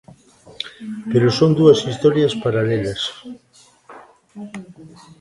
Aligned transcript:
Pero 1.11 1.27
son 1.37 1.51
dúas 1.59 1.79
historias 1.91 2.33
paralelas. 2.45 3.01